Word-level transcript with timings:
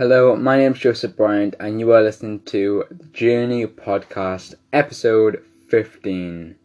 Hello, 0.00 0.34
my 0.34 0.56
name's 0.56 0.78
Joseph 0.78 1.14
Bryant, 1.14 1.56
and 1.60 1.78
you 1.78 1.92
are 1.92 2.00
listening 2.00 2.40
to 2.44 2.84
the 2.90 3.04
Journey 3.08 3.66
Podcast, 3.66 4.54
episode 4.72 5.44
15. 5.68 6.56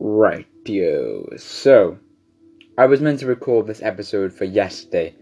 Right, 0.00 0.48
yo. 0.64 1.28
So, 1.36 1.98
I 2.76 2.86
was 2.86 3.00
meant 3.00 3.20
to 3.20 3.26
record 3.26 3.68
this 3.68 3.80
episode 3.82 4.32
for 4.32 4.44
yesterday, 4.44 5.14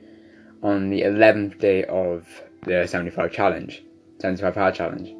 on 0.62 0.88
the 0.88 1.02
11th 1.02 1.58
day 1.58 1.84
of 1.84 2.26
the 2.62 2.86
75 2.86 3.30
challenge, 3.30 3.84
75 4.18 4.56
hour 4.56 4.72
challenge. 4.72 5.14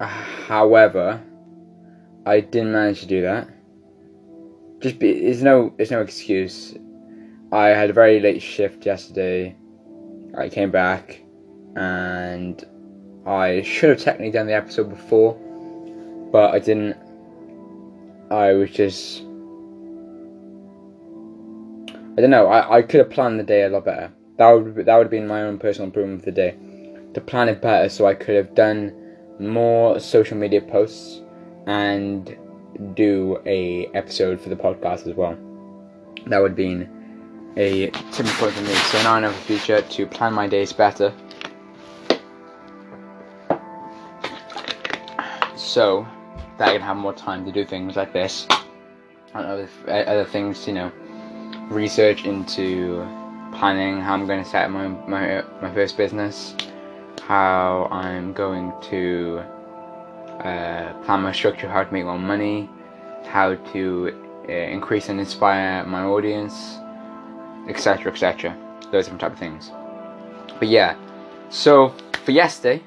However, 0.00 1.22
I 2.26 2.40
didn't 2.40 2.72
manage 2.72 3.02
to 3.02 3.06
do 3.06 3.22
that. 3.22 3.48
Just 4.80 4.98
be, 4.98 5.08
it's 5.08 5.42
no, 5.42 5.72
it's 5.78 5.92
no 5.92 6.00
excuse. 6.00 6.74
I 7.52 7.68
had 7.68 7.90
a 7.90 7.92
very 7.92 8.18
late 8.18 8.42
shift 8.42 8.84
yesterday 8.84 9.54
I 10.36 10.48
came 10.48 10.70
back 10.70 11.22
and 11.76 12.64
I 13.26 13.62
should 13.62 13.90
have 13.90 14.00
technically 14.00 14.30
done 14.30 14.46
the 14.46 14.54
episode 14.54 14.90
before, 14.90 15.34
but 16.32 16.54
I 16.54 16.58
didn't. 16.58 16.96
I 18.30 18.52
was 18.52 18.70
just. 18.70 19.22
I 22.16 22.20
don't 22.20 22.30
know. 22.30 22.46
I, 22.46 22.78
I 22.78 22.82
could 22.82 22.98
have 22.98 23.10
planned 23.10 23.38
the 23.38 23.44
day 23.44 23.62
a 23.62 23.68
lot 23.68 23.84
better. 23.84 24.12
That 24.38 24.50
would 24.50 24.74
that 24.86 24.96
would 24.96 25.04
have 25.04 25.10
been 25.10 25.26
my 25.26 25.42
own 25.42 25.58
personal 25.58 25.86
improvement 25.86 26.20
of 26.20 26.24
the 26.24 26.32
day. 26.32 26.56
To 27.14 27.20
plan 27.20 27.48
it 27.48 27.60
better, 27.60 27.88
so 27.88 28.06
I 28.06 28.14
could 28.14 28.36
have 28.36 28.54
done 28.54 28.92
more 29.38 30.00
social 30.00 30.36
media 30.36 30.62
posts 30.62 31.20
and 31.66 32.36
do 32.94 33.38
a 33.46 33.86
episode 33.94 34.40
for 34.40 34.48
the 34.48 34.56
podcast 34.56 35.06
as 35.06 35.14
well. 35.14 35.36
That 36.26 36.40
would 36.40 36.52
have 36.52 36.56
been 36.56 37.01
a 37.56 37.90
tipping 38.12 38.32
point 38.32 38.52
for 38.52 38.62
me. 38.62 38.74
So 38.74 39.02
now 39.02 39.14
I 39.14 39.20
know 39.20 39.30
for 39.30 39.38
the 39.38 39.58
future 39.58 39.82
to 39.82 40.06
plan 40.06 40.32
my 40.32 40.46
days 40.46 40.72
better. 40.72 41.12
So 45.56 46.06
that 46.58 46.68
I 46.68 46.72
can 46.72 46.82
have 46.82 46.96
more 46.96 47.12
time 47.12 47.44
to 47.44 47.52
do 47.52 47.64
things 47.64 47.96
like 47.96 48.12
this 48.12 48.46
and 49.34 49.46
other 49.46 49.68
other 49.88 50.24
things, 50.24 50.66
you 50.66 50.74
know, 50.74 50.92
research 51.68 52.24
into 52.24 53.06
planning 53.52 54.00
how 54.00 54.14
I'm 54.14 54.26
going 54.26 54.42
to 54.42 54.48
set 54.48 54.64
up 54.64 54.70
my 54.70 54.88
my 54.88 55.42
my 55.60 55.72
first 55.74 55.96
business, 55.96 56.54
how 57.22 57.88
I'm 57.90 58.32
going 58.32 58.72
to 58.90 59.42
uh, 60.40 60.92
plan 61.04 61.22
my 61.22 61.32
structure, 61.32 61.68
how 61.68 61.84
to 61.84 61.92
make 61.92 62.04
more 62.04 62.18
money, 62.18 62.68
how 63.24 63.54
to 63.54 64.44
uh, 64.48 64.52
increase 64.52 65.08
and 65.08 65.20
inspire 65.20 65.84
my 65.84 66.02
audience 66.02 66.78
etc., 67.68 68.12
etc. 68.12 68.56
Those 68.90 69.04
different 69.04 69.20
type 69.20 69.32
of 69.32 69.38
things. 69.38 69.70
But 70.58 70.68
yeah, 70.68 70.96
so 71.48 71.94
for 72.24 72.30
yesterday, 72.30 72.82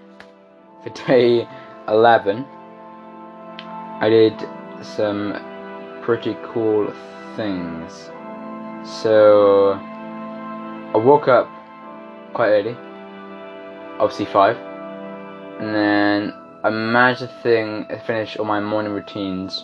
for 0.84 0.90
day 1.08 1.48
11, 1.88 2.46
I 4.02 4.10
did 4.10 4.34
some 4.82 5.34
pretty 6.04 6.38
cool 6.44 6.94
things. 7.36 8.10
So 8.84 9.74
I 9.74 10.98
woke 10.98 11.28
up 11.28 11.50
quite 12.34 12.50
early, 12.50 12.78
obviously 14.00 14.26
five, 14.26 14.58
and 15.60 15.74
then 15.74 16.34
I 16.64 16.70
managed 16.70 17.22
to 17.22 18.02
finish 18.06 18.38
all 18.38 18.46
my 18.46 18.60
morning 18.60 18.92
routines 18.92 19.64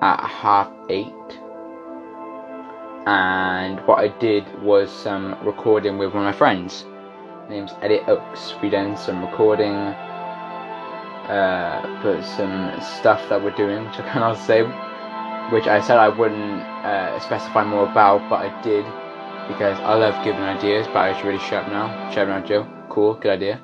at 0.00 0.20
half 0.20 0.70
eight 0.88 1.06
and 3.06 3.80
what 3.86 3.98
I 3.98 4.08
did 4.18 4.44
was 4.62 4.90
some 4.90 5.36
recording 5.44 5.98
with 5.98 6.14
one 6.14 6.24
of 6.26 6.32
my 6.32 6.38
friends. 6.38 6.84
His 7.42 7.50
name's 7.50 7.72
Eddie 7.82 8.00
Oaks. 8.06 8.54
We 8.62 8.70
done 8.70 8.96
some 8.96 9.24
recording, 9.24 9.74
uh, 11.28 12.00
for 12.02 12.22
some 12.22 12.80
stuff 12.80 13.28
that 13.28 13.42
we're 13.42 13.56
doing, 13.56 13.84
which 13.86 13.98
I 13.98 14.12
cannot 14.12 14.34
say, 14.46 14.62
which 15.52 15.66
I 15.66 15.80
said 15.80 15.98
I 15.98 16.08
wouldn't 16.08 16.62
uh, 16.62 17.18
specify 17.20 17.64
more 17.64 17.90
about, 17.90 18.28
but 18.30 18.40
I 18.46 18.62
did 18.62 18.84
because 19.48 19.78
I 19.80 19.94
love 19.94 20.24
giving 20.24 20.42
ideas. 20.42 20.86
But 20.86 20.98
I 20.98 21.16
should 21.16 21.26
really 21.26 21.38
shut 21.40 21.64
up 21.64 21.68
now. 21.70 22.10
Shut 22.10 22.28
up 22.28 22.40
now, 22.40 22.46
Joe. 22.46 22.68
Cool, 22.88 23.14
good 23.14 23.32
idea. 23.32 23.60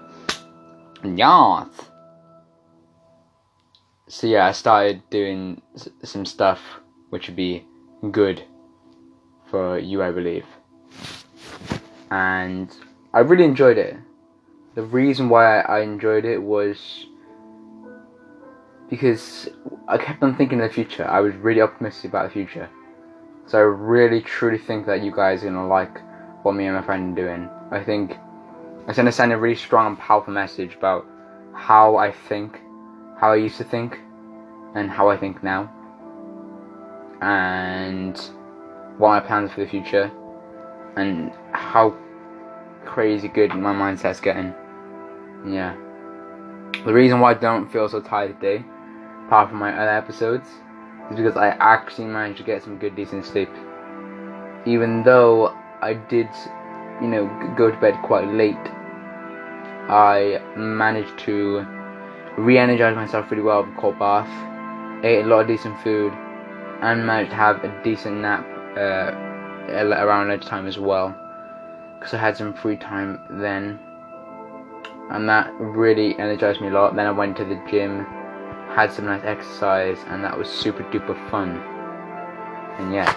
Yeah. 1.05 1.67
So 4.09 4.27
yeah, 4.27 4.47
I 4.47 4.53
started 4.53 5.03
doing 5.11 5.63
some 6.03 6.25
stuff 6.25 6.61
which 7.11 7.29
would 7.29 7.37
be 7.37 7.65
good 8.11 8.43
for 9.51 9.79
you, 9.79 10.03
I 10.03 10.11
believe. 10.11 10.47
And 12.11 12.75
I 13.13 13.21
really 13.21 13.45
enjoyed 13.45 13.79
it. 13.79 13.97
The 14.75 14.83
reason 14.83 15.29
why 15.29 15.61
I 15.61 15.81
enjoyed 15.81 16.25
it 16.25 16.39
was 16.39 17.07
because 18.89 19.49
I 19.87 19.99
kept 19.99 20.23
on 20.23 20.37
thinking 20.37 20.61
of 20.61 20.69
the 20.69 20.75
future. 20.75 21.07
I 21.07 21.21
was 21.21 21.35
really 21.37 21.61
optimistic 21.61 22.11
about 22.11 22.29
the 22.29 22.33
future. 22.33 22.69
So 23.47 23.59
I 23.59 23.63
really 23.63 24.21
truly 24.21 24.59
think 24.59 24.87
that 24.87 25.03
you 25.03 25.11
guys 25.15 25.43
are 25.43 25.47
gonna 25.47 25.67
like 25.67 26.01
what 26.43 26.53
me 26.53 26.67
and 26.67 26.77
my 26.77 26.83
friend 26.83 27.17
are 27.19 27.23
doing. 27.23 27.49
I 27.71 27.83
think 27.83 28.17
it's 28.87 28.97
gonna 28.97 29.13
send 29.13 29.33
a 29.33 29.37
really 29.37 29.57
strong 29.57 29.87
and 29.87 29.99
powerful 29.99 30.33
message 30.33 30.75
about 30.75 31.07
how 31.55 31.97
I 31.97 32.13
think, 32.13 32.61
how 33.19 33.33
I 33.33 33.37
used 33.37 33.57
to 33.59 33.65
think, 33.65 33.99
and 34.75 34.91
how 34.91 35.11
I 35.11 35.17
think 35.17 35.43
now. 35.43 35.73
And 37.21 38.19
what 38.99 39.09
my 39.09 39.21
plans 39.21 39.53
for 39.53 39.61
the 39.61 39.67
future 39.67 40.11
and 40.97 41.33
how 41.53 41.97
crazy 42.85 43.29
good 43.29 43.55
my 43.55 43.73
mindset's 43.73 44.21
getting. 44.21 44.53
Yeah. 45.47 45.77
The 46.85 46.93
reason 46.93 47.21
why 47.21 47.31
I 47.31 47.35
don't 47.35 47.71
feel 47.71 47.89
so 47.89 48.01
tired 48.01 48.41
today, 48.41 48.65
apart 49.27 49.51
from 49.51 49.59
my 49.59 49.73
other 49.73 49.91
episodes, 49.91 50.49
is 51.11 51.17
because 51.17 51.37
I 51.37 51.49
actually 51.49 52.07
managed 52.07 52.39
to 52.39 52.45
get 52.45 52.63
some 52.63 52.79
good 52.79 52.97
decent 52.97 53.25
sleep. 53.25 53.51
Even 54.67 55.03
though 55.05 55.57
I 55.81 55.95
did, 55.95 56.29
you 57.01 57.07
know, 57.07 57.55
go 57.57 57.71
to 57.71 57.77
bed 57.79 57.95
quite 58.03 58.29
late, 58.29 58.57
I 59.89 60.43
managed 60.57 61.19
to 61.21 61.65
re-energize 62.37 62.97
myself 62.97 63.31
really 63.31 63.43
well 63.43 63.63
with 63.63 63.75
a 63.77 63.81
cold 63.81 63.99
bath, 63.99 64.29
ate 65.05 65.25
a 65.25 65.27
lot 65.27 65.41
of 65.41 65.47
decent 65.47 65.81
food, 65.81 66.13
and 66.83 67.07
managed 67.07 67.31
to 67.31 67.37
have 67.37 67.65
a 67.65 67.83
decent 67.83 68.19
nap 68.19 68.47
uh, 68.79 69.15
around 69.71 70.29
lunchtime 70.29 70.67
as 70.67 70.79
well 70.79 71.15
because 71.99 72.15
I 72.15 72.19
had 72.19 72.37
some 72.37 72.55
free 72.55 72.77
time 72.77 73.21
then. 73.29 73.79
And 75.11 75.29
that 75.29 75.53
really 75.59 76.19
energized 76.19 76.61
me 76.61 76.69
a 76.69 76.71
lot. 76.71 76.95
Then 76.95 77.07
I 77.07 77.11
went 77.11 77.37
to 77.39 77.45
the 77.45 77.61
gym 77.71 78.07
had 78.75 78.93
some 78.93 79.07
nice 79.07 79.25
exercise 79.25 79.99
and 80.09 80.23
that 80.23 80.37
was 80.37 80.49
super 80.49 80.85
duper 80.85 81.17
fun. 81.31 81.59
And 82.79 82.93
yes 82.93 83.15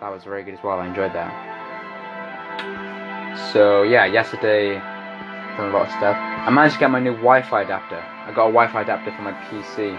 that 0.00 0.10
was 0.10 0.24
very 0.24 0.42
good 0.42 0.54
as 0.54 0.62
well. 0.64 0.80
I 0.80 0.86
enjoyed 0.86 1.12
that. 1.12 1.30
So 3.52 3.82
yeah 3.82 4.06
yesterday 4.06 4.74
done 4.74 5.70
a 5.70 5.72
lot 5.72 5.86
of 5.86 5.92
stuff. 5.92 6.16
I 6.16 6.50
managed 6.50 6.74
to 6.74 6.80
get 6.80 6.90
my 6.90 7.00
new 7.00 7.12
Wi-Fi 7.12 7.62
adapter. 7.62 7.96
I 7.98 8.32
got 8.34 8.48
a 8.48 8.52
Wi-Fi 8.52 8.82
adapter 8.82 9.12
for 9.12 9.22
my 9.22 9.32
PC 9.32 9.96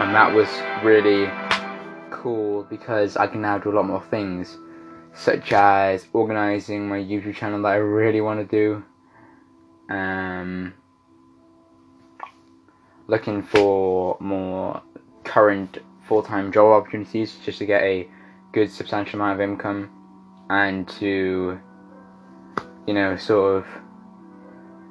and 0.00 0.14
that 0.14 0.32
was 0.32 0.48
really 0.84 1.26
cool 2.20 2.64
because 2.64 3.16
I 3.16 3.26
can 3.26 3.40
now 3.40 3.58
do 3.58 3.70
a 3.70 3.74
lot 3.74 3.86
more 3.86 4.02
things, 4.10 4.58
such 5.14 5.52
as 5.52 6.06
organizing 6.12 6.88
my 6.88 6.98
YouTube 6.98 7.34
channel 7.34 7.62
that 7.62 7.68
I 7.68 7.76
really 7.76 8.20
want 8.20 8.40
to 8.40 8.56
do. 8.56 8.84
Um, 9.94 10.74
looking 13.06 13.42
for 13.42 14.16
more 14.20 14.82
current 15.24 15.78
full 16.06 16.22
time 16.22 16.52
job 16.52 16.82
opportunities 16.82 17.36
just 17.44 17.58
to 17.58 17.66
get 17.66 17.82
a 17.82 18.08
good 18.52 18.70
substantial 18.70 19.20
amount 19.20 19.40
of 19.40 19.48
income 19.48 19.90
and 20.50 20.88
to, 20.88 21.58
you 22.86 22.94
know, 22.94 23.16
sort 23.16 23.56
of 23.56 23.66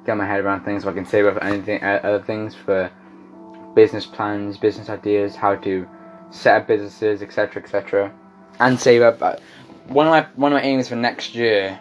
get 0.04 0.16
my 0.16 0.26
head 0.26 0.40
around 0.40 0.64
things 0.64 0.82
so 0.82 0.90
I 0.90 0.92
can 0.92 1.06
save 1.06 1.26
up 1.26 1.42
anything, 1.42 1.82
other 1.82 2.22
things 2.22 2.54
for 2.54 2.90
business 3.74 4.04
plans, 4.04 4.58
business 4.58 4.88
ideas, 4.88 5.36
how 5.36 5.54
to 5.56 5.86
set 6.30 6.62
up 6.62 6.66
businesses, 6.68 7.22
etc., 7.22 7.62
etc., 7.62 8.12
and 8.58 8.78
save 8.78 9.02
up. 9.02 9.22
Uh, 9.22 9.36
one 9.88 10.06
of 10.06 10.10
my 10.10 10.26
one 10.36 10.52
of 10.52 10.56
my 10.56 10.62
aims 10.62 10.88
for 10.88 10.96
next 10.96 11.34
year 11.34 11.78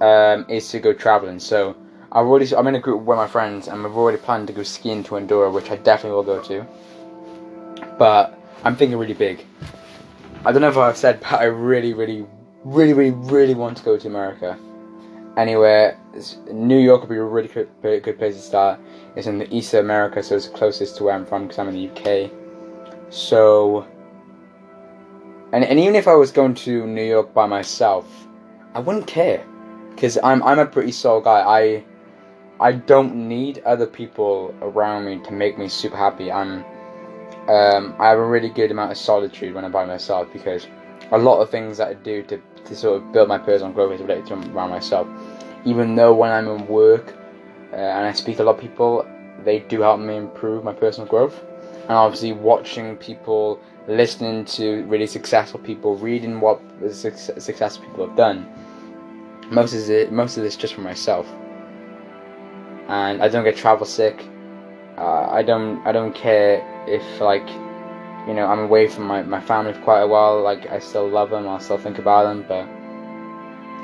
um, 0.00 0.46
is 0.48 0.68
to 0.70 0.80
go 0.80 0.92
traveling. 0.92 1.38
So 1.38 1.76
I've 2.10 2.26
already 2.26 2.54
I'm 2.54 2.66
in 2.66 2.74
a 2.74 2.80
group 2.80 3.02
with 3.02 3.16
my 3.16 3.26
friends, 3.26 3.68
and 3.68 3.82
we've 3.82 3.96
already 3.96 4.18
planned 4.18 4.46
to 4.48 4.52
go 4.52 4.62
skiing 4.62 5.04
to 5.04 5.16
Andorra, 5.16 5.50
which 5.50 5.70
I 5.70 5.76
definitely 5.76 6.16
will 6.16 6.22
go 6.22 6.42
to. 6.42 6.66
But 7.98 8.38
I'm 8.64 8.76
thinking 8.76 8.98
really 8.98 9.14
big. 9.14 9.44
I 10.44 10.52
don't 10.52 10.60
know 10.60 10.68
if 10.68 10.76
I've 10.76 10.96
said, 10.96 11.20
but 11.20 11.34
I 11.34 11.44
really, 11.44 11.94
really, 11.94 12.26
really, 12.64 12.92
really, 12.92 13.10
really 13.10 13.54
want 13.54 13.76
to 13.76 13.84
go 13.84 13.96
to 13.96 14.08
America. 14.08 14.58
Anywhere, 15.36 15.98
New 16.50 16.78
York 16.78 17.00
would 17.02 17.08
be 17.08 17.16
a 17.16 17.22
really 17.22 17.48
good, 17.48 17.68
good 17.80 18.18
place 18.18 18.34
to 18.34 18.42
start. 18.42 18.80
It's 19.16 19.26
in 19.26 19.38
the 19.38 19.54
east 19.54 19.72
of 19.74 19.80
America, 19.80 20.22
so 20.22 20.36
it's 20.36 20.48
closest 20.48 20.96
to 20.96 21.04
where 21.04 21.14
I'm 21.14 21.24
from 21.24 21.44
because 21.44 21.58
I'm 21.58 21.68
in 21.68 21.74
the 21.74 21.88
UK. 21.90 22.41
So, 23.12 23.86
and, 25.52 25.64
and 25.64 25.78
even 25.78 25.94
if 25.96 26.08
I 26.08 26.14
was 26.14 26.32
going 26.32 26.54
to 26.54 26.86
New 26.86 27.04
York 27.04 27.34
by 27.34 27.46
myself, 27.46 28.26
I 28.74 28.80
wouldn't 28.80 29.06
care. 29.06 29.44
because 29.94 30.18
I'm 30.24 30.42
I'm 30.42 30.58
a 30.58 30.66
pretty 30.66 30.92
solo 30.92 31.20
guy. 31.20 31.40
I 31.40 31.84
I 32.60 32.72
don't 32.72 33.28
need 33.28 33.60
other 33.66 33.86
people 33.86 34.54
around 34.62 35.04
me 35.04 35.20
to 35.24 35.32
make 35.32 35.58
me 35.58 35.68
super 35.68 35.96
happy. 35.96 36.32
I'm 36.32 36.64
um, 37.48 37.94
I 37.98 38.08
have 38.08 38.18
a 38.18 38.26
really 38.26 38.48
good 38.48 38.70
amount 38.70 38.92
of 38.92 38.98
solitude 38.98 39.54
when 39.54 39.64
I'm 39.64 39.72
by 39.72 39.84
myself 39.84 40.28
because 40.32 40.66
a 41.12 41.18
lot 41.18 41.40
of 41.40 41.50
things 41.50 41.78
that 41.78 41.88
I 41.88 41.94
do 41.94 42.22
to, 42.24 42.40
to 42.64 42.76
sort 42.76 43.02
of 43.02 43.12
build 43.12 43.28
my 43.28 43.38
personal 43.38 43.72
growth 43.72 43.92
is 43.92 44.00
related 44.00 44.26
to 44.28 44.34
around 44.34 44.70
myself. 44.70 45.08
Even 45.64 45.96
though 45.96 46.14
when 46.14 46.32
I'm 46.32 46.48
in 46.48 46.66
work 46.66 47.14
uh, 47.72 47.76
and 47.76 48.06
I 48.06 48.12
speak 48.12 48.38
to 48.38 48.44
a 48.44 48.46
lot 48.46 48.56
of 48.56 48.60
people, 48.60 49.06
they 49.44 49.60
do 49.60 49.82
help 49.82 50.00
me 50.00 50.16
improve 50.16 50.64
my 50.64 50.72
personal 50.72 51.08
growth. 51.08 51.44
And 51.92 51.98
obviously, 51.98 52.32
watching 52.32 52.96
people, 52.96 53.60
listening 53.86 54.46
to 54.46 54.82
really 54.84 55.06
successful 55.06 55.60
people, 55.60 55.94
reading 55.96 56.40
what 56.40 56.58
successful 56.90 57.84
people 57.84 58.08
have 58.08 58.16
done. 58.16 58.48
Most 59.50 59.74
of 59.74 59.90
it, 59.90 60.10
most 60.10 60.38
of 60.38 60.42
this 60.42 60.56
just 60.56 60.72
for 60.72 60.80
myself. 60.80 61.26
And 62.88 63.22
I 63.22 63.28
don't 63.28 63.44
get 63.44 63.58
travel 63.58 63.84
sick. 63.84 64.24
Uh, 64.96 65.28
I 65.28 65.42
don't, 65.42 65.86
I 65.86 65.92
don't 65.92 66.14
care 66.14 66.64
if 66.88 67.02
like, 67.20 67.46
you 68.26 68.32
know, 68.32 68.46
I'm 68.46 68.60
away 68.60 68.88
from 68.88 69.04
my, 69.04 69.20
my 69.20 69.42
family 69.42 69.74
for 69.74 69.82
quite 69.82 70.00
a 70.00 70.06
while. 70.06 70.40
Like, 70.40 70.70
I 70.70 70.78
still 70.78 71.06
love 71.06 71.28
them. 71.28 71.46
I 71.46 71.58
still 71.58 71.76
think 71.76 71.98
about 71.98 72.22
them. 72.22 72.46
But 72.48 72.66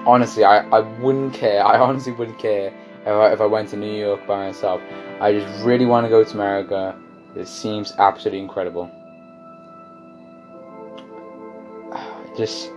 honestly, 0.09 0.45
I, 0.45 0.61
I 0.71 0.81
wouldn't 0.81 1.35
care. 1.35 1.63
I 1.63 1.79
honestly 1.79 2.13
wouldn't 2.13 2.39
care 2.39 2.73
if 3.03 3.09
I, 3.09 3.33
if 3.35 3.43
I 3.43 3.47
went 3.47 3.69
to 3.69 3.77
New 3.77 3.95
York 3.95 4.27
by 4.27 4.47
myself. 4.47 4.81
I 5.21 5.35
just 5.35 5.63
really 5.63 5.85
want 5.85 6.07
to 6.07 6.09
go 6.09 6.25
to 6.25 6.33
America. 6.33 6.99
It 7.37 7.47
seems 7.47 7.93
absolutely 7.99 8.41
incredible. 8.41 8.91
Just, 12.37 12.71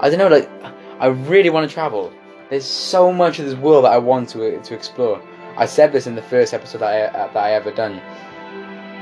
I 0.00 0.10
don't 0.10 0.18
know, 0.18 0.28
like, 0.28 0.50
I 0.98 1.06
really 1.06 1.50
want 1.50 1.68
to 1.68 1.74
travel. 1.74 2.12
There's 2.50 2.64
so 2.64 3.12
much 3.12 3.38
of 3.38 3.46
this 3.46 3.54
world 3.54 3.84
that 3.84 3.92
I 3.92 3.98
want 3.98 4.28
to 4.30 4.60
to 4.60 4.74
explore. 4.74 5.20
I 5.56 5.66
said 5.66 5.92
this 5.92 6.06
in 6.06 6.14
the 6.14 6.22
first 6.22 6.52
episode 6.52 6.78
that 6.78 6.92
I 6.92 7.18
uh, 7.18 7.32
that 7.32 7.44
I 7.44 7.52
ever 7.52 7.70
done. 7.70 8.00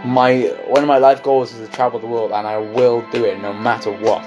My 0.05 0.55
one 0.69 0.83
of 0.83 0.89
my 0.89 0.99
life 0.99 1.23
goals 1.23 1.53
is 1.53 1.69
to 1.69 1.75
travel 1.75 1.99
the 1.99 2.07
world, 2.07 2.33
and 2.33 2.47
I 2.47 2.57
will 2.57 3.05
do 3.11 3.25
it 3.25 3.41
no 3.41 3.53
matter 3.53 3.91
what. 3.91 4.25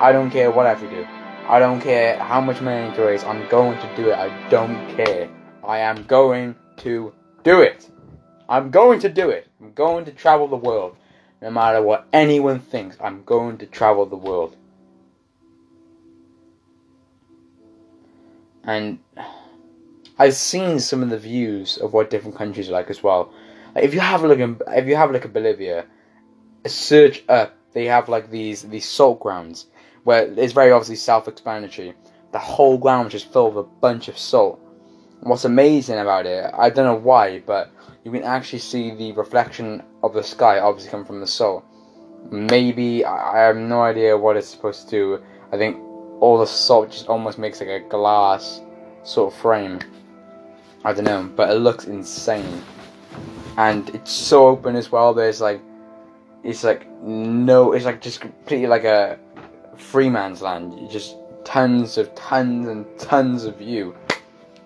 I 0.00 0.12
don't 0.12 0.30
care 0.30 0.50
what 0.50 0.66
I 0.66 0.70
have 0.70 0.80
to 0.80 0.90
do. 0.90 1.06
I 1.48 1.58
don't 1.58 1.80
care 1.80 2.18
how 2.18 2.40
much 2.40 2.60
money 2.60 2.76
I 2.76 2.88
need 2.88 2.96
to 2.96 3.02
raise. 3.02 3.24
I'm 3.24 3.48
going 3.48 3.78
to 3.78 3.96
do 3.96 4.10
it. 4.10 4.18
I 4.18 4.48
don't 4.48 4.96
care. 4.96 5.28
I 5.64 5.78
am 5.78 6.04
going 6.04 6.54
to 6.78 7.12
do 7.42 7.60
it. 7.60 7.90
I'm 8.48 8.70
going 8.70 9.00
to 9.00 9.08
do 9.08 9.30
it. 9.30 9.48
I'm 9.60 9.72
going 9.72 10.04
to 10.04 10.12
travel 10.12 10.48
the 10.48 10.56
world. 10.56 10.96
No 11.42 11.50
matter 11.50 11.82
what 11.82 12.06
anyone 12.12 12.60
thinks, 12.60 12.96
I'm 13.00 13.22
going 13.24 13.58
to 13.58 13.66
travel 13.66 14.06
the 14.06 14.16
world. 14.16 14.56
And 18.64 18.98
I've 20.18 20.34
seen 20.34 20.80
some 20.80 21.02
of 21.02 21.10
the 21.10 21.18
views 21.18 21.76
of 21.78 21.92
what 21.92 22.10
different 22.10 22.36
countries 22.36 22.68
are 22.68 22.72
like 22.72 22.90
as 22.90 23.02
well. 23.02 23.32
Like 23.74 23.84
if 23.84 23.94
you 23.94 24.00
have 24.00 24.24
a 24.24 24.28
look 24.28 24.38
in, 24.38 24.60
if 24.68 24.86
you 24.86 24.96
have 24.96 25.10
a 25.10 25.12
look 25.12 25.24
at 25.24 25.32
Bolivia, 25.32 25.86
search 26.66 27.22
up. 27.28 27.54
They 27.72 27.84
have 27.84 28.08
like 28.08 28.30
these 28.30 28.62
these 28.62 28.88
salt 28.88 29.20
grounds 29.20 29.66
where 30.04 30.32
it's 30.38 30.54
very 30.54 30.72
obviously 30.72 30.96
self-explanatory. 30.96 31.94
The 32.32 32.38
whole 32.38 32.78
ground 32.78 33.04
was 33.04 33.12
just 33.12 33.32
filled 33.32 33.54
with 33.54 33.66
a 33.66 33.68
bunch 33.80 34.08
of 34.08 34.16
salt. 34.16 34.58
What's 35.20 35.44
amazing 35.44 35.98
about 35.98 36.26
it, 36.26 36.50
I 36.56 36.70
don't 36.70 36.86
know 36.86 36.94
why, 36.94 37.40
but 37.40 37.70
you 38.06 38.12
can 38.12 38.22
actually 38.22 38.60
see 38.60 38.92
the 38.92 39.10
reflection 39.14 39.82
of 40.04 40.14
the 40.14 40.22
sky 40.22 40.60
obviously 40.60 40.92
come 40.92 41.04
from 41.04 41.18
the 41.18 41.26
salt. 41.26 41.64
Maybe 42.30 43.04
I, 43.04 43.38
have 43.38 43.56
no 43.56 43.82
idea 43.82 44.16
what 44.16 44.36
it's 44.36 44.46
supposed 44.46 44.84
to 44.84 44.90
do. 44.90 45.24
I 45.50 45.56
think 45.56 45.76
all 46.20 46.38
the 46.38 46.46
salt 46.46 46.92
just 46.92 47.08
almost 47.08 47.36
makes 47.36 47.58
like 47.58 47.68
a 47.68 47.80
glass 47.80 48.60
sort 49.02 49.34
of 49.34 49.40
frame. 49.40 49.80
I 50.84 50.92
don't 50.92 51.04
know, 51.04 51.28
but 51.34 51.50
it 51.50 51.54
looks 51.54 51.86
insane. 51.86 52.62
And 53.56 53.88
it's 53.88 54.12
so 54.12 54.46
open 54.46 54.76
as 54.76 54.92
well. 54.92 55.12
There's 55.12 55.40
like, 55.40 55.60
it's 56.44 56.62
like 56.62 56.88
no, 57.02 57.72
it's 57.72 57.86
like 57.86 58.00
just 58.00 58.20
completely 58.20 58.68
like 58.68 58.84
a 58.84 59.18
free 59.76 60.08
man's 60.08 60.42
land. 60.42 60.88
Just 60.92 61.16
tons 61.44 61.98
of 61.98 62.14
tons 62.14 62.68
and 62.68 62.86
tons 63.00 63.46
of 63.46 63.56
view. 63.56 63.96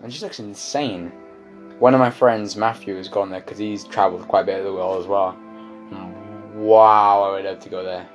It 0.05 0.09
just 0.09 0.23
looks 0.23 0.41
insane. 0.41 1.11
One 1.81 1.95
of 1.95 1.99
my 1.99 2.11
friends, 2.11 2.57
Matthew, 2.57 2.95
has 2.97 3.09
gone 3.09 3.31
there 3.31 3.41
because 3.41 3.57
he's 3.57 3.85
travelled 3.85 4.29
quite 4.29 4.43
a 4.43 4.45
bit 4.45 4.59
of 4.59 4.67
the 4.67 4.73
world 4.73 5.01
as 5.01 5.09
well. 5.09 5.35
Wow, 6.55 7.23
I 7.23 7.33
would 7.33 7.45
love 7.47 7.59
to 7.61 7.69
go 7.71 7.83
there. 7.83 8.07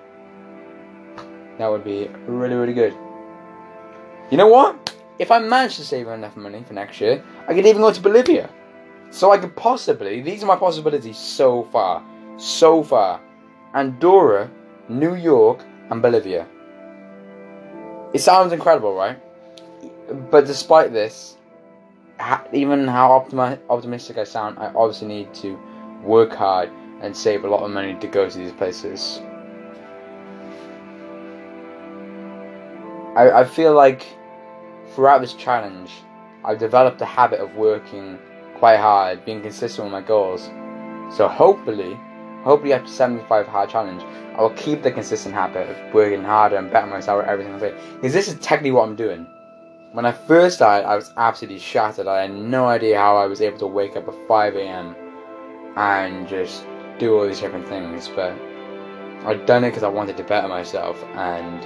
That 1.58 1.68
would 1.68 1.84
be 1.84 2.08
really, 2.28 2.54
really 2.54 2.74
good. 2.74 2.94
You 4.30 4.38
know 4.38 4.48
what? 4.48 4.96
If 5.18 5.32
I 5.32 5.40
manage 5.40 5.78
to 5.78 5.84
save 5.84 6.08
enough 6.08 6.38
money 6.38 6.64
for 6.68 6.74
next 6.74 7.02
year, 7.02 7.24
I 7.48 7.56
could 7.56 7.66
even 7.66 7.82
go 7.82 7.92
to 7.92 8.00
Bolivia. 8.00 8.52
So 9.10 9.32
I 9.32 9.40
could 9.40 9.56
possibly, 9.56 10.22
these 10.22 10.44
are 10.44 10.46
my 10.46 10.58
possibilities 10.58 11.18
so 11.18 11.64
far. 11.72 12.04
So 12.38 12.84
far. 12.84 13.20
Andorra, 13.74 14.52
New 14.90 15.16
York, 15.16 15.62
and 15.90 16.04
Bolivia. 16.04 16.46
It 18.14 18.20
sounds 18.20 18.54
incredible, 18.54 18.94
right? 18.94 19.18
But 20.30 20.46
despite 20.46 20.94
this, 20.94 21.38
even 22.54 22.88
how 22.88 23.12
optimi- 23.12 23.60
optimistic 23.70 24.18
I 24.18 24.24
sound, 24.24 24.58
I 24.60 24.68
obviously 24.76 25.08
need 25.08 25.34
to 25.36 25.60
work 26.04 26.34
hard 26.34 26.70
and 27.02 27.16
save 27.16 27.44
a 27.44 27.48
lot 27.48 27.64
of 27.64 27.72
money 27.72 27.96
to 27.96 28.08
go 28.08 28.30
to 28.30 28.38
these 28.38 28.54
places. 28.54 29.22
I, 33.16 33.32
I 33.32 33.44
feel 33.46 33.74
like 33.74 34.06
throughout 34.94 35.22
this 35.22 35.34
challenge, 35.34 35.92
I've 36.44 36.60
developed 36.60 37.02
a 37.02 37.06
habit 37.06 37.40
of 37.40 37.56
working 37.56 38.20
quite 38.56 38.78
hard, 38.78 39.26
being 39.26 39.42
consistent 39.42 39.86
with 39.86 39.92
my 39.92 40.02
goals. 40.02 40.50
So 41.16 41.28
hopefully, 41.28 41.98
hopefully 42.44 42.74
after 42.74 42.88
75 42.90 43.48
hard 43.48 43.70
challenge, 43.70 44.04
I 44.38 44.42
will 44.42 44.52
keep 44.52 44.84
the 44.84 44.92
consistent 44.92 45.34
habit 45.34 45.70
of 45.70 45.94
working 45.94 46.24
harder 46.24 46.58
and 46.58 46.72
better 46.72 46.88
myself 46.88 47.24
at 47.24 47.30
everything 47.30 47.56
I 47.56 47.60
say. 47.60 47.74
Because 47.96 48.14
this 48.14 48.28
is 48.28 48.36
technically 48.40 48.72
what 48.72 48.88
I'm 48.88 48.96
doing. 48.96 49.28
When 49.92 50.06
I 50.06 50.12
first 50.12 50.58
started, 50.58 50.88
I 50.88 50.96
was 50.96 51.12
absolutely 51.18 51.60
shattered. 51.60 52.08
I 52.08 52.24
had 52.24 52.34
no 52.34 52.66
idea 52.66 52.98
how 52.98 53.18
I 53.18 53.26
was 53.26 53.42
able 53.42 53.58
to 53.60 53.68
wake 53.68 53.96
up 53.96 54.08
at 54.08 54.28
5 54.28 54.56
a.m. 54.56 54.96
and 55.76 56.28
just 56.28 56.66
do 57.00 57.18
all 57.18 57.26
these 57.26 57.40
different 57.40 57.68
things. 57.68 58.10
But 58.10 58.34
I'd 59.26 59.46
done 59.46 59.64
it 59.64 59.70
because 59.70 59.84
I 59.84 59.88
wanted 59.88 60.18
to 60.18 60.24
better 60.24 60.48
myself, 60.48 61.02
and 61.16 61.64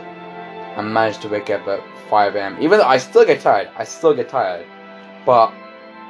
I 0.77 0.81
managed 0.81 1.21
to 1.23 1.29
wake 1.29 1.49
up 1.49 1.67
at 1.67 1.81
5 2.09 2.35
a.m. 2.35 2.57
Even 2.61 2.79
though 2.79 2.85
I 2.85 2.97
still 2.97 3.25
get 3.25 3.41
tired, 3.41 3.69
I 3.77 3.83
still 3.83 4.13
get 4.13 4.29
tired, 4.29 4.65
but 5.25 5.51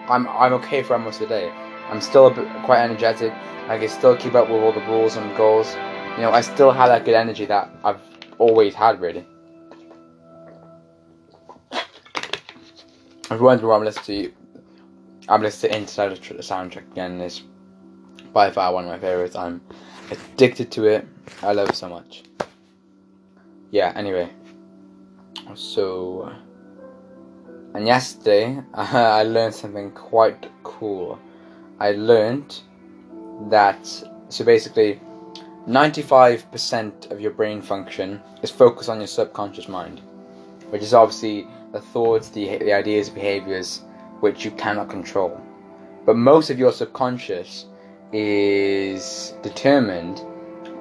I'm 0.07 0.27
I'm 0.27 0.53
okay 0.53 0.83
for 0.83 0.93
almost 0.93 1.21
a 1.21 1.27
day. 1.27 1.49
I'm 1.89 2.01
still 2.01 2.31
quite 2.65 2.83
energetic. 2.83 3.33
I 3.67 3.77
can 3.77 3.89
still 3.89 4.15
keep 4.15 4.35
up 4.35 4.49
with 4.49 4.61
all 4.61 4.71
the 4.71 4.81
rules 4.81 5.15
and 5.15 5.35
goals 5.37 5.75
you 6.19 6.25
know, 6.25 6.31
I 6.31 6.41
still 6.41 6.71
have 6.71 6.89
that 6.89 7.05
good 7.05 7.15
energy 7.15 7.45
that 7.45 7.69
I've 7.81 8.01
always 8.39 8.75
had, 8.75 8.99
really. 8.99 9.25
If 13.31 13.37
you 13.37 13.45
wonder 13.45 13.67
what 13.67 13.75
I'm 13.75 13.83
listening 13.85 14.31
to, 14.31 14.33
I'm 15.27 15.43
listening 15.43 15.85
to 15.85 15.93
the 16.33 16.41
soundtrack 16.41 16.91
again. 16.91 17.21
It's 17.21 17.43
by 18.33 18.49
far 18.49 18.73
one 18.73 18.85
of 18.85 18.89
my 18.89 18.97
favorites. 18.97 19.35
I'm 19.35 19.61
addicted 20.09 20.71
to 20.71 20.85
it. 20.85 21.07
I 21.43 21.51
love 21.53 21.69
it 21.69 21.75
so 21.75 21.89
much. 21.89 22.23
Yeah, 23.69 23.93
anyway. 23.95 24.31
So, 25.53 26.35
and 27.75 27.85
yesterday 27.85 28.63
I 28.73 29.21
learned 29.21 29.53
something 29.53 29.91
quite 29.91 30.49
cool. 30.63 31.19
I 31.79 31.91
learned 31.91 32.59
that, 33.51 33.85
so 34.29 34.43
basically, 34.43 34.99
95% 35.67 37.11
of 37.11 37.21
your 37.21 37.31
brain 37.31 37.61
function 37.61 38.23
is 38.41 38.49
focused 38.49 38.89
on 38.89 38.97
your 38.97 39.07
subconscious 39.07 39.67
mind, 39.67 40.01
which 40.69 40.81
is 40.81 40.93
obviously 40.93 41.47
the 41.71 41.81
thoughts, 41.81 42.29
the, 42.29 42.57
the 42.57 42.73
ideas, 42.73 43.09
behaviors 43.09 43.81
which 44.19 44.43
you 44.43 44.51
cannot 44.51 44.89
control. 44.89 45.39
But 46.05 46.15
most 46.15 46.49
of 46.49 46.59
your 46.59 46.71
subconscious 46.71 47.65
is 48.11 49.33
determined 49.43 50.21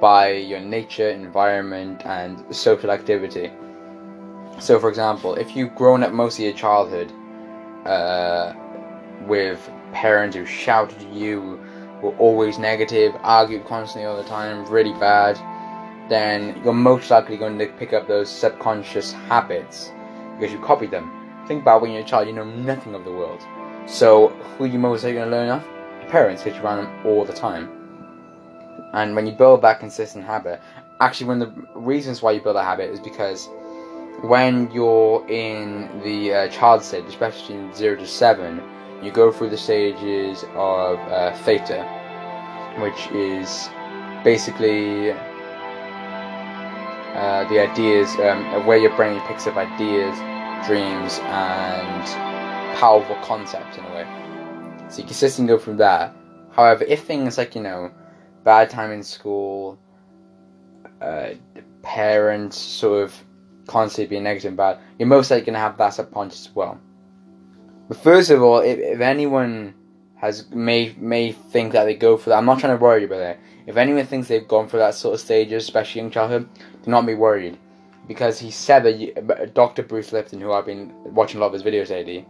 by 0.01 0.33
your 0.33 0.61
nature, 0.61 1.11
environment, 1.11 2.03
and 2.07 2.55
social 2.55 2.91
activity. 2.91 3.51
So, 4.61 4.79
for 4.79 4.89
example, 4.89 5.35
if 5.35 5.55
you've 5.55 5.75
grown 5.75 6.03
up 6.03 6.13
most 6.13 6.39
of 6.39 6.45
your 6.45 6.55
childhood 6.55 7.13
uh, 7.85 8.55
with 9.27 9.71
parents 9.93 10.37
who 10.37 10.47
shouted 10.47 10.99
at 10.99 11.13
you, 11.13 11.61
were 12.03 12.17
always 12.17 12.59
negative, 12.59 13.13
argued 13.23 13.67
constantly 13.67 14.09
all 14.09 14.17
the 14.17 14.29
time, 14.29 14.65
really 14.67 14.93
bad, 14.95 15.37
then 16.09 16.61
you're 16.65 16.73
most 16.73 17.11
likely 17.11 17.37
going 17.37 17.59
to 17.59 17.67
pick 17.67 17.93
up 17.93 18.09
those 18.09 18.31
subconscious 18.31 19.13
habits 19.13 19.91
because 20.39 20.53
you 20.53 20.61
copied 20.61 20.91
them. 20.91 21.11
Think 21.47 21.63
about 21.63 21.83
when 21.83 21.93
you're 21.93 22.03
a 22.03 22.05
child, 22.05 22.29
you 22.29 22.33
know 22.33 22.45
nothing 22.45 22.95
of 22.95 23.05
the 23.05 23.11
world. 23.11 23.43
So 23.87 24.29
who 24.29 24.67
you 24.67 24.79
most 24.79 25.03
likely 25.03 25.15
going 25.15 25.31
to 25.31 25.37
learn 25.37 25.49
off? 25.49 25.67
Your 26.01 26.11
parents, 26.11 26.43
because 26.43 26.59
you 26.59 26.65
around 26.65 26.85
them 26.85 27.07
all 27.07 27.25
the 27.25 27.33
time. 27.33 27.71
And 28.93 29.15
when 29.15 29.27
you 29.27 29.33
build 29.33 29.63
that 29.63 29.81
consistent 29.81 30.25
habit, 30.25 30.61
actually 31.01 31.27
one 31.27 31.43
of 31.43 31.55
the 31.55 31.63
reasons 31.75 32.23
why 32.23 32.33
you 32.33 32.41
build 32.41 32.57
a 32.57 32.63
habit 32.63 32.91
is 32.91 33.01
because 33.01 33.49
when 34.23 34.71
you're 34.73 35.25
in 35.29 36.01
the 36.03 36.33
uh, 36.33 36.49
child 36.49 36.83
stage, 36.83 37.05
especially 37.07 37.55
in 37.55 37.75
0 37.75 37.97
to 37.97 38.07
7, 38.07 38.63
you 39.03 39.13
go 39.13 39.31
through 39.31 39.51
the 39.51 39.57
stages 39.57 40.45
of 40.55 40.99
uh, 40.99 41.37
theta, 41.45 41.85
which 42.79 43.07
is 43.13 43.69
basically 44.25 45.15
uh, 47.19 47.49
the 47.49 47.59
ideas, 47.59 48.09
um, 48.21 48.65
where 48.65 48.79
your 48.79 48.95
brain 48.95 49.21
picks 49.27 49.47
up 49.49 49.57
ideas, 49.57 50.17
dreams, 50.67 51.19
and 51.25 52.05
powerful 52.79 53.17
concepts 53.23 53.77
in 53.77 53.85
a 53.85 53.95
way. 53.95 54.07
So 54.89 54.99
you 54.99 55.05
consistently 55.05 55.53
go 55.53 55.59
from 55.59 55.79
that. 55.79 56.15
However, 56.53 56.85
if 56.85 57.05
things 57.05 57.37
like, 57.37 57.57
you 57.57 57.63
know, 57.63 57.91
bad 58.45 58.71
time 58.71 58.93
in 58.93 59.03
school, 59.03 59.81
uh, 61.01 61.31
parents 61.83 62.57
sort 62.57 63.03
of 63.03 63.15
constantly 63.67 64.09
being 64.11 64.23
negative 64.23 64.51
and 64.51 64.57
bad, 64.57 64.79
you're 64.99 65.09
most 65.09 65.31
likely 65.31 65.47
going 65.47 65.55
to 65.55 65.61
have 65.61 65.77
that 65.79 65.91
subconscious 65.91 66.47
as 66.47 66.55
well. 66.55 66.81
But 67.89 67.97
first 67.97 68.31
of 68.31 68.43
all, 68.43 68.61
if, 68.61 68.79
if 68.79 69.01
anyone 69.01 69.75
has 70.19 70.51
may 70.51 70.95
may 70.99 71.33
think 71.33 71.73
that 71.73 71.85
they 71.85 71.95
go 71.95 72.17
for 72.17 72.31
that, 72.31 72.39
I'm 72.39 72.45
not 72.45 72.59
trying 72.59 72.77
to 72.77 72.83
worry 72.83 73.05
about 73.05 73.19
that. 73.19 73.39
If 73.67 73.77
anyone 73.77 74.07
thinks 74.07 74.29
they've 74.29 74.47
gone 74.47 74.69
for 74.69 74.79
that 74.79 74.95
sort 74.95 75.15
of 75.15 75.21
stages, 75.21 75.65
especially 75.65 76.01
in 76.01 76.11
childhood, 76.11 76.49
do 76.83 76.91
not 76.91 77.07
be 77.07 77.15
worried, 77.15 77.59
because 78.07 78.39
he 78.39 78.51
said 78.51 78.85
that 78.85 79.55
Dr. 79.55 79.83
Bruce 79.83 80.13
Lipton, 80.13 80.41
who 80.41 80.53
I've 80.53 80.67
been 80.67 80.93
watching 81.05 81.39
a 81.39 81.41
lot 81.41 81.49
of 81.49 81.53
his 81.53 81.63
videos 81.63 81.91
lately, 81.91 82.27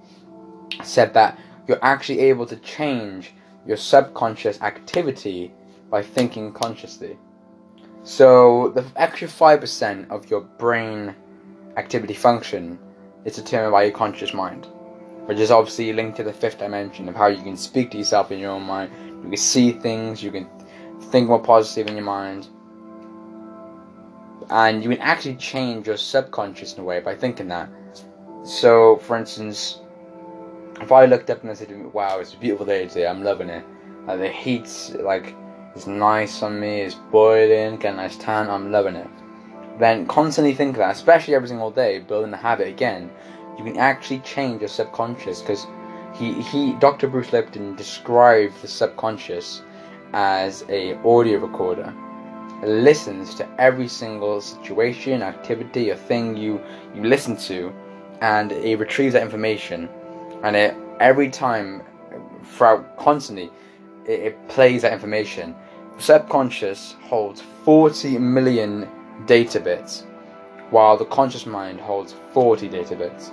said 0.82 1.14
that 1.14 1.38
you're 1.66 1.82
actually 1.82 2.20
able 2.20 2.46
to 2.46 2.56
change 2.56 3.32
your 3.66 3.76
subconscious 3.76 4.60
activity 4.62 5.52
by 5.90 6.02
thinking 6.02 6.52
consciously. 6.52 7.16
So 8.02 8.70
the 8.74 8.84
extra 8.96 9.28
five 9.28 9.60
percent 9.60 10.10
of 10.10 10.30
your 10.30 10.40
brain 10.40 11.14
activity 11.76 12.14
function 12.14 12.78
is 13.24 13.36
determined 13.36 13.72
by 13.72 13.84
your 13.84 13.92
conscious 13.92 14.34
mind, 14.34 14.66
which 15.28 15.38
is 15.38 15.50
obviously 15.50 15.92
linked 15.92 16.16
to 16.16 16.22
the 16.22 16.32
fifth 16.32 16.58
dimension 16.58 17.06
of 17.06 17.14
how 17.14 17.26
you 17.26 17.42
can 17.42 17.54
speak 17.54 17.90
to 17.90 17.98
yourself 17.98 18.32
in 18.32 18.38
your 18.38 18.52
own 18.52 18.62
mind. 18.62 18.90
You 19.22 19.28
can 19.28 19.36
see 19.36 19.72
things, 19.72 20.22
you 20.22 20.30
can 20.30 20.48
think 21.10 21.28
more 21.28 21.38
positive 21.38 21.86
in 21.86 21.96
your 21.96 22.04
mind, 22.06 22.48
and 24.48 24.82
you 24.82 24.88
can 24.88 25.00
actually 25.00 25.36
change 25.36 25.86
your 25.86 25.98
subconscious 25.98 26.72
in 26.72 26.80
a 26.80 26.82
way 26.82 27.00
by 27.00 27.14
thinking 27.14 27.48
that. 27.48 27.68
So, 28.42 28.96
for 28.96 29.18
instance, 29.18 29.80
if 30.80 30.92
I 30.92 31.04
looked 31.04 31.28
up 31.28 31.42
and 31.42 31.50
I 31.50 31.54
said, 31.54 31.92
"Wow, 31.92 32.20
it's 32.20 32.32
a 32.32 32.38
beautiful 32.38 32.64
day 32.64 32.86
today. 32.86 33.06
I'm 33.06 33.22
loving 33.22 33.50
it. 33.50 33.66
Like 34.06 34.20
the 34.20 34.28
heat's 34.30 34.94
like 34.94 35.34
it's 35.74 35.86
nice 35.86 36.42
on 36.42 36.58
me. 36.58 36.80
It's 36.80 36.94
boiling. 36.94 37.76
Get 37.76 37.92
a 37.92 37.96
nice 37.98 38.16
tan. 38.16 38.48
I'm 38.48 38.72
loving 38.72 38.96
it." 38.96 39.10
Then 39.78 40.06
constantly 40.06 40.54
think 40.54 40.78
that, 40.78 40.92
especially 40.92 41.34
every 41.34 41.48
single 41.48 41.70
day, 41.70 41.98
building 41.98 42.30
the 42.30 42.38
habit 42.38 42.68
again. 42.68 43.10
You 43.58 43.64
can 43.64 43.76
actually 43.76 44.20
change 44.20 44.60
your 44.60 44.68
subconscious 44.68 45.40
because 45.40 45.66
he 46.14 46.40
he 46.40 46.72
Dr. 46.74 47.08
Bruce 47.08 47.32
Lipton 47.32 47.74
described 47.74 48.62
the 48.62 48.68
subconscious 48.68 49.62
as 50.12 50.64
a 50.68 50.94
audio 50.98 51.38
recorder. 51.38 51.92
It 52.62 52.68
listens 52.68 53.34
to 53.36 53.48
every 53.58 53.88
single 53.88 54.40
situation, 54.40 55.22
activity, 55.22 55.90
or 55.90 55.96
thing 55.96 56.36
you 56.36 56.60
you 56.94 57.02
listen 57.02 57.36
to, 57.48 57.72
and 58.20 58.52
it 58.52 58.78
retrieves 58.78 59.12
that 59.14 59.22
information 59.22 59.88
and 60.42 60.56
it 60.56 60.74
every 61.00 61.30
time 61.30 61.82
throughout 62.44 62.96
constantly 62.96 63.50
it, 64.06 64.20
it 64.20 64.48
plays 64.48 64.82
that 64.82 64.92
information 64.92 65.54
The 65.96 66.02
subconscious 66.02 66.94
holds 67.02 67.42
40 67.64 68.18
million 68.18 68.88
data 69.26 69.60
bits 69.60 70.04
while 70.70 70.96
the 70.96 71.04
conscious 71.06 71.46
mind 71.46 71.80
holds 71.80 72.14
40 72.32 72.68
data 72.68 72.96
bits 72.96 73.30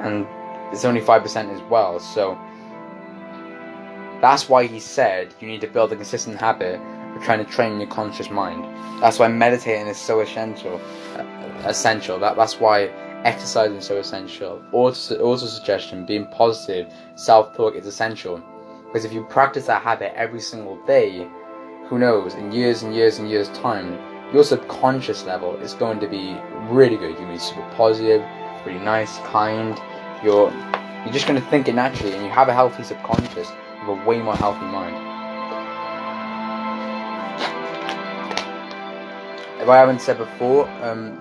and 0.00 0.26
it's 0.72 0.84
only 0.84 1.00
5% 1.00 1.54
as 1.54 1.62
well 1.70 1.98
so 1.98 2.38
that's 4.20 4.48
why 4.48 4.66
he 4.66 4.80
said 4.80 5.34
you 5.40 5.48
need 5.48 5.60
to 5.60 5.68
build 5.68 5.92
a 5.92 5.96
consistent 5.96 6.36
habit 6.36 6.80
of 7.16 7.22
trying 7.22 7.44
to 7.44 7.50
train 7.50 7.78
your 7.80 7.88
conscious 7.88 8.30
mind 8.30 8.64
that's 9.02 9.18
why 9.18 9.28
meditating 9.28 9.86
is 9.86 9.96
so 9.96 10.20
essential 10.20 10.80
uh, 11.16 11.24
essential 11.64 12.18
that, 12.18 12.36
that's 12.36 12.60
why 12.60 12.90
exercise 13.24 13.70
is 13.72 13.84
so 13.84 13.96
essential. 13.98 14.62
Auto, 14.72 15.16
auto 15.16 15.46
suggestion, 15.46 16.06
being 16.06 16.26
positive, 16.28 16.92
self 17.16 17.54
talk 17.56 17.74
is 17.74 17.86
essential. 17.86 18.42
Because 18.86 19.04
if 19.04 19.12
you 19.12 19.24
practice 19.24 19.66
that 19.66 19.82
habit 19.82 20.12
every 20.16 20.40
single 20.40 20.76
day, 20.86 21.28
who 21.88 21.98
knows, 21.98 22.34
in 22.34 22.52
years 22.52 22.82
and 22.82 22.94
years 22.94 23.18
and 23.18 23.28
years' 23.28 23.48
time, 23.50 23.98
your 24.32 24.44
subconscious 24.44 25.24
level 25.24 25.56
is 25.56 25.74
going 25.74 26.00
to 26.00 26.08
be 26.08 26.36
really 26.70 26.96
good. 26.96 27.10
You're 27.10 27.18
going 27.18 27.28
to 27.28 27.34
be 27.34 27.38
super 27.38 27.68
positive, 27.74 28.22
really 28.66 28.78
nice, 28.78 29.18
kind. 29.18 29.78
You're 30.22 30.50
you're 31.04 31.12
just 31.12 31.26
going 31.26 31.40
to 31.40 31.46
think 31.48 31.68
it 31.68 31.74
naturally, 31.74 32.14
and 32.14 32.24
you 32.24 32.30
have 32.30 32.48
a 32.48 32.54
healthy 32.54 32.82
subconscious 32.82 33.50
with 33.80 33.98
a 33.98 34.04
way 34.04 34.20
more 34.20 34.36
healthy 34.36 34.66
mind. 34.66 34.96
If 39.60 39.68
I 39.68 39.76
haven't 39.76 40.00
said 40.00 40.18
before, 40.18 40.68
um, 40.82 41.20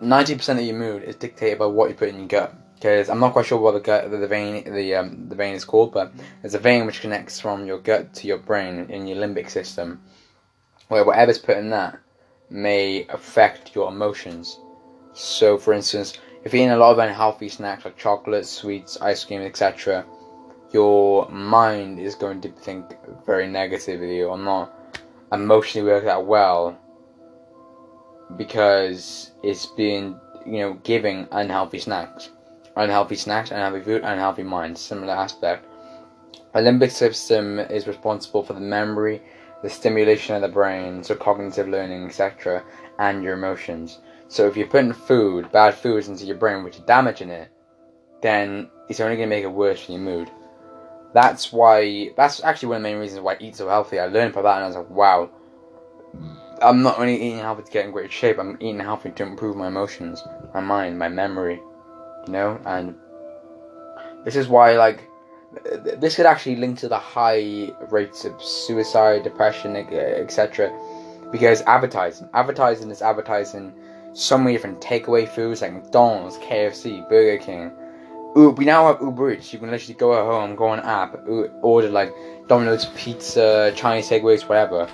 ninety 0.00 0.34
percent 0.34 0.58
of 0.58 0.64
your 0.64 0.76
mood 0.76 1.02
is 1.02 1.16
dictated 1.16 1.58
by 1.58 1.66
what 1.66 1.88
you 1.88 1.94
put 1.94 2.08
in 2.08 2.18
your 2.18 2.28
gut. 2.28 2.54
Because 2.74 3.08
I'm 3.08 3.20
not 3.20 3.32
quite 3.32 3.46
sure 3.46 3.58
what 3.58 3.72
the 3.72 3.80
gut, 3.80 4.10
the, 4.10 4.18
the 4.18 4.28
vein, 4.28 4.70
the 4.70 4.94
um, 4.96 5.28
the 5.28 5.34
vein 5.34 5.54
is 5.54 5.64
called, 5.64 5.92
but 5.92 6.12
there's 6.42 6.54
a 6.54 6.58
vein 6.58 6.84
which 6.84 7.00
connects 7.00 7.40
from 7.40 7.66
your 7.66 7.78
gut 7.78 8.12
to 8.14 8.26
your 8.26 8.36
brain 8.36 8.90
in 8.90 9.06
your 9.06 9.16
limbic 9.16 9.48
system, 9.48 10.02
where 10.88 11.04
whatever's 11.04 11.38
put 11.38 11.56
in 11.56 11.70
that 11.70 11.98
may 12.50 13.06
affect 13.08 13.74
your 13.74 13.88
emotions. 13.88 14.58
So, 15.14 15.56
for 15.56 15.72
instance, 15.72 16.18
if 16.44 16.52
you're 16.52 16.62
eating 16.62 16.72
a 16.72 16.76
lot 16.76 16.92
of 16.92 16.98
unhealthy 16.98 17.48
snacks 17.48 17.84
like 17.84 17.96
chocolate, 17.96 18.46
sweets, 18.46 19.00
ice 19.00 19.24
cream, 19.24 19.42
etc., 19.42 20.04
your 20.72 21.28
mind 21.30 22.00
is 22.00 22.16
going 22.16 22.40
to 22.40 22.50
think 22.50 22.84
very 23.24 23.46
negatively 23.46 24.22
or 24.22 24.36
not 24.36 24.74
emotionally 25.32 25.88
work 25.88 26.04
that 26.04 26.26
well 26.26 26.76
because 28.36 29.30
it's 29.42 29.66
been 29.66 30.18
you 30.44 30.58
know 30.58 30.74
giving 30.82 31.28
unhealthy 31.30 31.78
snacks, 31.78 32.30
unhealthy 32.76 33.14
snacks, 33.14 33.52
unhealthy 33.52 33.80
food, 33.80 34.02
unhealthy 34.02 34.42
mind. 34.42 34.76
Similar 34.76 35.14
aspect. 35.14 35.64
The 36.52 36.60
limbic 36.60 36.90
system 36.90 37.60
is 37.60 37.86
responsible 37.86 38.42
for 38.42 38.54
the 38.54 38.60
memory, 38.60 39.22
the 39.62 39.70
stimulation 39.70 40.34
of 40.34 40.42
the 40.42 40.48
brain, 40.48 41.04
so 41.04 41.14
cognitive 41.14 41.68
learning, 41.68 42.06
etc., 42.06 42.64
and 42.98 43.22
your 43.22 43.34
emotions. 43.34 44.00
So 44.34 44.46
if 44.48 44.56
you're 44.56 44.66
putting 44.66 44.92
food, 44.92 45.52
bad 45.52 45.74
foods 45.74 46.08
into 46.08 46.24
your 46.24 46.36
brain, 46.36 46.64
which 46.64 46.78
are 46.80 46.86
damaging 46.86 47.30
it, 47.30 47.48
then 48.20 48.68
it's 48.88 48.98
only 49.00 49.16
going 49.16 49.28
to 49.28 49.34
make 49.36 49.44
it 49.44 49.48
worse 49.48 49.84
for 49.84 49.92
your 49.92 50.00
mood. 50.00 50.30
That's 51.12 51.52
why. 51.52 52.10
That's 52.16 52.42
actually 52.42 52.70
one 52.70 52.76
of 52.78 52.82
the 52.82 52.88
main 52.88 52.98
reasons 52.98 53.20
why 53.20 53.34
I 53.34 53.38
eat 53.40 53.54
so 53.54 53.68
healthy. 53.68 54.00
I 54.00 54.06
learned 54.06 54.34
from 54.34 54.42
that, 54.42 54.56
and 54.56 54.64
I 54.64 54.66
was 54.66 54.76
like, 54.76 54.90
wow 54.90 55.30
I'm 56.62 56.82
not 56.82 56.98
only 56.98 57.16
eating 57.16 57.38
healthy 57.38 57.62
to 57.62 57.70
get 57.70 57.84
in 57.84 57.92
great 57.92 58.12
shape, 58.12 58.38
I'm 58.38 58.56
eating 58.60 58.80
healthy 58.80 59.10
to 59.10 59.22
improve 59.22 59.56
my 59.56 59.68
emotions, 59.68 60.22
my 60.54 60.60
mind, 60.60 60.98
my 60.98 61.08
memory, 61.08 61.60
you 62.26 62.32
know, 62.32 62.60
and 62.64 62.94
this 64.24 64.36
is 64.36 64.48
why, 64.48 64.76
like, 64.76 65.08
this 65.98 66.16
could 66.16 66.26
actually 66.26 66.56
link 66.56 66.78
to 66.78 66.88
the 66.88 66.98
high 66.98 67.70
rates 67.90 68.24
of 68.24 68.42
suicide, 68.42 69.22
depression, 69.22 69.76
etc. 69.76 70.72
Because 71.30 71.62
advertising, 71.62 72.28
advertising 72.34 72.90
is 72.90 73.02
advertising 73.02 73.72
so 74.14 74.38
many 74.38 74.52
different 74.52 74.80
takeaway 74.80 75.28
foods 75.28 75.60
like 75.60 75.72
McDonald's, 75.72 76.38
KFC, 76.38 77.06
Burger 77.08 77.42
King. 77.42 77.72
We 78.34 78.64
now 78.64 78.86
have 78.86 79.00
Uber 79.00 79.32
Eats. 79.32 79.52
You 79.52 79.58
can 79.58 79.70
literally 79.70 79.94
go 79.94 80.12
at 80.14 80.24
home, 80.24 80.56
go 80.56 80.68
on 80.68 80.80
app, 80.80 81.20
order 81.62 81.88
like 81.88 82.12
Domino's 82.48 82.86
pizza, 82.96 83.72
Chinese 83.76 84.08
takeaways, 84.08 84.48
whatever 84.48 84.88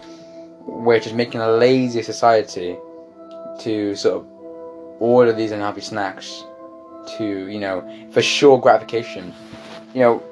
we're 0.67 1.01
just 1.01 1.15
making 1.15 1.41
a 1.41 1.51
lazy 1.51 2.03
society 2.03 2.77
to 3.61 3.95
sort 3.95 4.17
of 4.17 4.27
order 5.01 5.33
these 5.33 5.53
unhealthy 5.53 5.81
snacks 5.81 6.45
to, 7.17 7.47
you 7.49 7.59
know, 7.59 7.83
for 8.13 8.23
sure 8.23 8.59
gratification. 8.61 9.35
You 9.95 10.01
know, 10.01 10.23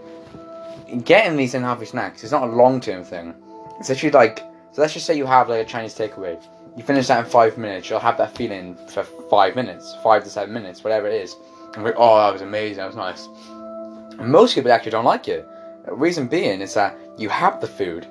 getting 1.05 1.37
these 1.37 1.55
unhealthy 1.55 1.87
snacks 1.87 2.25
is 2.25 2.31
not 2.31 2.45
a 2.45 2.53
long 2.53 2.81
term 2.81 3.05
thing. 3.05 3.35
It's 3.81 3.91
actually 3.91 4.11
like, 4.11 4.39
so 4.73 4.83
let's 4.83 4.95
just 4.95 5.07
say 5.07 5.17
you 5.17 5.27
have 5.27 5.49
like 5.49 5.67
a 5.67 5.69
Chinese 5.69 5.95
takeaway. 5.95 6.41
You 6.79 6.85
finish 6.85 7.09
that 7.09 7.25
in 7.25 7.29
five 7.29 7.59
minutes, 7.59 7.91
you'll 7.91 7.99
have 7.99 8.19
that 8.19 8.37
feeling 8.37 8.77
for 8.87 9.03
five 9.03 9.57
minutes, 9.57 9.97
five 10.01 10.23
to 10.23 10.31
seven 10.31 10.55
minutes, 10.55 10.85
whatever 10.85 11.09
it 11.09 11.21
is. 11.21 11.35
And 11.75 11.83
like, 11.83 11.95
oh, 11.97 12.19
that 12.19 12.33
was 12.33 12.41
amazing, 12.41 12.77
that 12.77 12.87
was 12.87 12.95
nice. 12.95 13.29
And 14.21 14.31
most 14.31 14.55
people 14.55 14.71
actually 14.71 14.93
don't 14.93 15.05
like 15.05 15.27
it. 15.27 15.45
The 15.87 15.93
reason 15.93 16.29
being 16.29 16.61
is 16.61 16.75
that 16.75 16.97
you 17.17 17.31
have 17.31 17.61
the 17.61 17.67
food, 17.67 18.07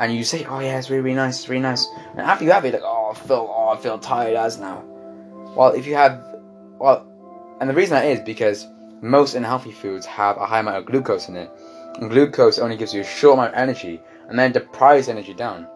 and 0.00 0.14
you 0.14 0.22
say, 0.22 0.44
"Oh 0.44 0.58
yeah, 0.58 0.76
it's 0.76 0.90
really, 0.90 1.02
really 1.02 1.16
nice, 1.16 1.38
it's 1.38 1.48
really 1.48 1.62
nice," 1.62 1.88
and 2.10 2.20
after 2.20 2.44
you 2.44 2.50
have 2.50 2.66
it, 2.66 2.74
like, 2.74 2.82
"Oh, 2.84 3.12
I 3.12 3.14
feel, 3.14 3.48
oh, 3.50 3.68
I 3.68 3.76
feel 3.78 3.98
tired 3.98 4.36
as 4.36 4.58
now." 4.58 4.82
Well, 5.56 5.72
if 5.72 5.86
you 5.86 5.94
have, 5.94 6.20
well, 6.78 7.06
and 7.60 7.70
the 7.70 7.74
reason 7.74 7.94
that 7.94 8.04
is 8.04 8.20
because 8.20 8.66
most 9.00 9.34
unhealthy 9.34 9.72
foods 9.72 10.04
have 10.04 10.36
a 10.36 10.44
high 10.44 10.58
amount 10.58 10.76
of 10.76 10.86
glucose 10.86 11.28
in 11.28 11.36
it, 11.36 11.50
and 12.00 12.10
glucose 12.10 12.58
only 12.58 12.76
gives 12.76 12.92
you 12.92 13.00
a 13.00 13.04
short 13.04 13.38
amount 13.38 13.54
of 13.54 13.60
energy, 13.60 14.00
and 14.28 14.38
then 14.38 14.52
deprives 14.52 15.08
energy 15.08 15.32
down. 15.32 15.66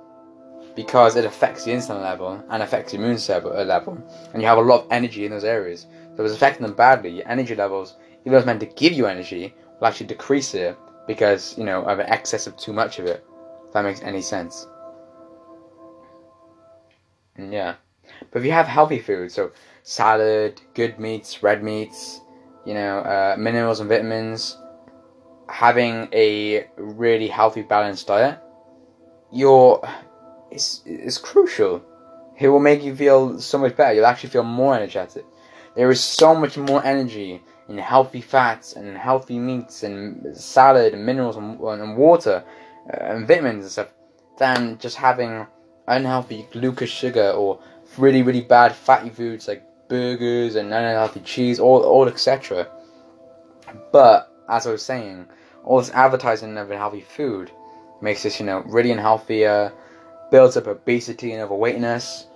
Because 0.79 1.17
it 1.17 1.25
affects 1.25 1.65
the 1.65 1.73
insulin 1.73 2.03
level 2.03 2.41
and 2.51 2.63
affects 2.63 2.93
the 2.93 2.99
immune 2.99 3.19
uh, 3.29 3.65
level, 3.65 4.01
and 4.33 4.41
you 4.41 4.47
have 4.47 4.59
a 4.59 4.63
lot 4.63 4.83
of 4.83 4.87
energy 4.93 5.25
in 5.25 5.33
those 5.33 5.43
areas. 5.43 5.87
So 6.17 6.25
it's 6.25 6.33
affecting 6.33 6.65
them 6.65 6.77
badly, 6.77 7.11
your 7.11 7.27
energy 7.27 7.57
levels, 7.57 7.97
even 8.21 8.31
though 8.31 8.39
it's 8.39 8.47
meant 8.47 8.61
to 8.61 8.67
give 8.67 8.93
you 8.93 9.07
energy, 9.07 9.53
will 9.81 9.89
actually 9.89 10.07
decrease 10.07 10.55
it 10.55 10.79
because 11.09 11.59
you 11.59 11.65
know 11.65 11.83
of 11.83 11.99
an 11.99 12.07
excess 12.07 12.47
of 12.47 12.57
too 12.57 12.73
much 12.73 13.01
of 13.01 13.07
it. 13.07 13.25
If 13.67 13.73
that 13.73 13.83
makes 13.83 14.03
any 14.03 14.23
sense. 14.23 14.69
Yeah, 17.37 17.75
but 18.31 18.39
if 18.39 18.45
you 18.45 18.53
have 18.53 18.69
healthy 18.69 19.01
food, 19.01 19.33
so 19.33 19.51
salad, 19.83 20.61
good 20.75 21.01
meats, 21.01 21.43
red 21.43 21.65
meats, 21.65 22.21
you 22.65 22.75
know, 22.75 22.99
uh, 23.01 23.35
minerals 23.37 23.81
and 23.81 23.89
vitamins, 23.89 24.57
having 25.49 26.09
a 26.13 26.69
really 26.77 27.27
healthy, 27.27 27.63
balanced 27.63 28.07
diet, 28.07 28.39
you're 29.33 29.83
it's, 30.51 30.83
it's 30.85 31.19
crucial. 31.19 31.83
It 32.39 32.49
will 32.49 32.61
make 32.61 32.83
you 32.83 32.95
feel 32.95 33.41
so 33.41 33.59
much 33.59 33.77
better. 33.77 33.95
You'll 33.95 34.07
actually 34.07 34.31
feel 34.31 34.45
more 34.45 34.75
energetic. 34.75 35.25
There 35.75 35.91
is 35.91 36.03
so 36.03 36.35
much 36.35 36.57
more 36.57 36.85
energy 36.85 37.43
in 37.69 37.79
healthy 37.79 38.21
fats 38.21 38.75
and 38.75 38.97
healthy 38.97 39.39
meats 39.39 39.83
and 39.83 40.37
salad 40.37 40.95
and 40.95 41.05
minerals 41.05 41.37
and, 41.37 41.61
and 41.61 41.97
water 41.97 42.43
uh, 42.93 42.97
and 43.05 43.29
vitamins 43.29 43.65
and 43.65 43.73
stuff 43.73 43.89
than 44.39 44.79
just 44.79 44.97
having 44.97 45.47
unhealthy 45.87 46.47
glucose 46.53 46.89
sugar 46.89 47.31
or 47.31 47.61
really 47.97 48.23
really 48.23 48.41
bad 48.41 48.75
fatty 48.75 49.11
foods 49.11 49.49
like 49.49 49.63
burgers 49.89 50.55
and 50.55 50.73
unhealthy 50.73 51.21
cheese, 51.21 51.59
all 51.59 51.83
all 51.83 52.09
etc. 52.09 52.69
But 53.93 54.33
as 54.49 54.67
I 54.67 54.73
was 54.73 54.83
saying, 54.83 55.27
all 55.65 55.79
this 55.79 55.91
advertising 55.91 56.57
of 56.57 56.71
healthy 56.71 57.01
food 57.01 57.51
makes 58.01 58.23
this 58.23 58.41
you 58.41 58.47
know 58.47 58.63
really 58.67 58.93
unhealthy. 58.93 59.47
Uh, 59.47 59.71
builds 60.31 60.57
up 60.57 60.67
obesity 60.67 61.33
and 61.33 61.43
overweightness, 61.43 62.27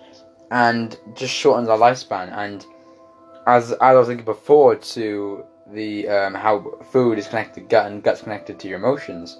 and 0.50 0.98
just 1.14 1.32
shortens 1.32 1.68
our 1.68 1.78
lifespan. 1.78 2.32
And 2.32 2.64
as, 3.46 3.72
as 3.72 3.78
I 3.80 3.94
was 3.94 4.08
thinking 4.08 4.24
before 4.24 4.76
to 4.76 5.44
the 5.72 6.08
um, 6.08 6.34
how 6.34 6.78
food 6.90 7.18
is 7.18 7.26
connected 7.26 7.60
to 7.62 7.66
gut 7.66 7.86
and 7.90 8.02
gut's 8.02 8.22
connected 8.22 8.58
to 8.60 8.68
your 8.68 8.78
emotions. 8.78 9.38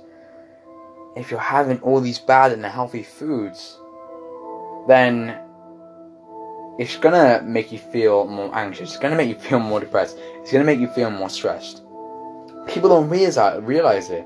If 1.16 1.30
you're 1.30 1.40
having 1.40 1.78
all 1.80 2.00
these 2.00 2.18
bad 2.18 2.52
and 2.52 2.64
unhealthy 2.64 3.02
foods, 3.02 3.78
then 4.88 5.38
it's 6.78 6.96
gonna 6.96 7.42
make 7.44 7.70
you 7.70 7.78
feel 7.78 8.26
more 8.26 8.50
anxious. 8.54 8.90
It's 8.90 8.98
gonna 8.98 9.16
make 9.16 9.28
you 9.28 9.34
feel 9.34 9.60
more 9.60 9.80
depressed. 9.80 10.16
It's 10.40 10.52
gonna 10.52 10.64
make 10.64 10.80
you 10.80 10.88
feel 10.88 11.10
more 11.10 11.28
stressed. 11.28 11.82
People 12.66 12.88
don't 12.88 13.10
realize 13.10 13.62
realize 13.62 14.10
it. 14.10 14.24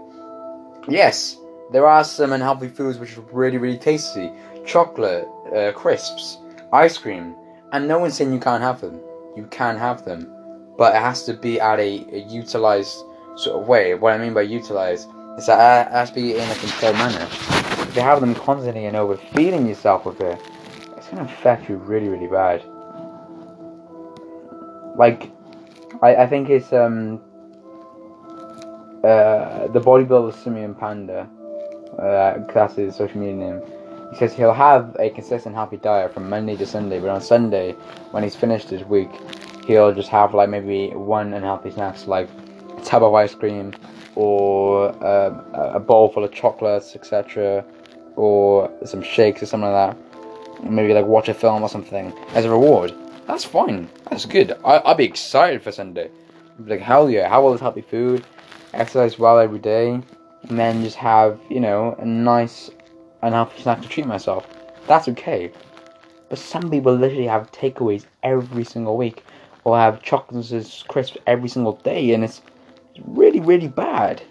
Yes, 0.89 1.37
there 1.73 1.87
are 1.87 2.05
some 2.05 2.33
unhealthy 2.33 2.69
foods 2.69 2.99
which 2.99 3.17
are 3.19 3.23
really, 3.33 3.59
really 3.59 3.79
tasty. 3.79 4.31
Chocolate, 4.65 5.27
uh, 5.55 5.73
crisps, 5.73 6.39
ice 6.73 6.97
cream, 6.97 7.35
and 7.73 7.89
no 7.89 7.99
one's 7.99 8.15
saying 8.15 8.33
you 8.33 8.41
can't 8.41 8.63
have 8.63 8.81
them. 8.81 9.01
You 9.37 9.47
can 9.51 9.77
have 9.77 10.05
them, 10.05 10.33
but 10.79 10.95
it 10.95 10.99
has 10.99 11.25
to 11.25 11.35
be 11.35 11.61
at 11.61 11.79
a, 11.79 12.07
a 12.13 12.19
utilized 12.29 12.97
sort 13.37 13.61
of 13.61 13.69
way. 13.69 13.95
What 13.95 14.15
I 14.15 14.19
mean 14.19 14.35
by 14.35 14.43
utilized 14.43 15.09
is 15.39 15.47
that 15.47 15.89
it 15.89 15.93
has 15.93 16.11
to 16.11 16.15
be 16.15 16.35
in 16.35 16.51
a 16.51 16.55
controlled 16.55 16.97
manner. 16.97 17.29
If 17.31 17.97
you 17.97 18.03
have 18.03 18.21
them 18.21 18.35
constantly 18.35 18.87
and 18.87 18.97
overfeeding 18.97 19.67
yourself 19.67 20.07
with 20.07 20.21
it, 20.21 20.41
it's 20.97 21.09
gonna 21.09 21.25
affect 21.25 21.69
you 21.69 21.77
really, 21.77 22.09
really 22.09 22.29
bad. 22.29 22.63
Like, 24.97 25.31
I, 26.03 26.17
I 26.17 26.27
think 26.27 26.49
it's 26.49 26.73
um 26.73 27.21
uh 29.05 29.67
the 29.69 29.81
bodybuilder 29.81 30.35
Simeon 30.43 30.75
Panda 30.75 31.29
uh, 31.99 32.39
that's 32.53 32.77
his 32.77 32.97
social 32.97 33.19
media 33.19 33.35
name. 33.37 33.63
He 34.11 34.17
says 34.17 34.35
he'll 34.35 34.55
have 34.55 34.97
a 34.99 35.11
consistent 35.11 35.55
happy 35.55 35.77
diet 35.79 36.15
from 36.15 36.29
Monday 36.29 36.57
to 36.57 36.67
Sunday, 36.67 37.01
but 37.01 37.09
on 37.11 37.21
Sunday, 37.21 37.73
when 38.13 38.23
he's 38.23 38.37
finished 38.37 38.71
his 38.71 38.85
week, 38.85 39.11
he'll 39.67 39.93
just 39.93 40.09
have 40.09 40.35
like 40.35 40.49
maybe 40.49 40.91
one 40.91 41.35
unhealthy 41.35 41.71
snacks 41.71 42.07
like 42.07 42.29
a 42.77 42.81
tub 42.83 43.03
of 43.03 43.15
ice 43.15 43.35
cream 43.35 43.73
or 44.15 44.89
uh, 45.05 45.73
a 45.75 45.81
bowl 45.81 46.09
full 46.09 46.25
of 46.25 46.33
chocolates, 46.33 46.95
etc., 46.95 47.65
or 48.17 48.71
some 48.85 49.03
shakes 49.03 49.43
or 49.43 49.47
something 49.47 49.71
like 49.71 49.95
that. 49.95 50.65
Maybe 50.65 50.95
like 50.95 51.05
watch 51.05 51.29
a 51.29 51.35
film 51.35 51.63
or 51.63 51.69
something 51.69 52.13
as 52.35 52.45
a 52.47 52.51
reward. 52.51 52.95
That's 53.27 53.45
fine. 53.45 53.89
That's 54.09 54.25
good. 54.25 54.53
I, 54.65 54.77
I'll 54.79 54.95
be 54.95 55.05
excited 55.05 55.63
for 55.63 55.73
Sunday. 55.73 56.11
like, 56.65 56.81
hell 56.81 57.11
yeah, 57.11 57.29
have 57.29 57.43
all 57.43 57.53
this 57.53 57.61
healthy 57.61 57.83
food, 57.83 58.25
exercise 58.73 59.19
well 59.19 59.39
every 59.39 59.59
day, 59.59 60.01
and 60.49 60.59
then 60.59 60.83
just 60.83 60.97
have, 60.97 61.41
you 61.49 61.61
know, 61.61 61.97
a 61.99 62.05
nice 62.05 62.71
unhealthy 63.23 63.63
snack 63.63 63.83
to 63.83 63.89
treat 63.89 64.07
myself. 64.07 64.47
That's 64.87 65.09
okay. 65.09 65.53
But 66.29 66.39
some 66.39 66.71
people 66.71 66.95
literally 66.95 67.27
have 67.27 67.51
takeaways 67.53 68.07
every 68.23 68.65
single 68.65 68.97
week 68.97 69.25
or 69.65 69.77
have 69.77 70.03
chocolates 70.03 70.53
and 70.53 70.85
crisps 70.89 71.19
every 71.27 71.49
single 71.49 71.75
day 71.85 72.13
and 72.13 72.25
it's 72.25 72.43
really, 73.05 73.41
really 73.41 73.69
bad. 73.69 74.23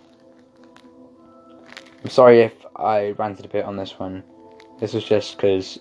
I'm 2.04 2.10
sorry 2.10 2.42
if 2.42 2.54
I 2.76 3.12
ranted 3.12 3.46
a 3.46 3.50
bit 3.50 3.66
on 3.66 3.78
this 3.78 3.98
one. 3.98 4.24
This 4.80 4.94
was 4.94 5.04
just 5.04 5.36
because 5.36 5.80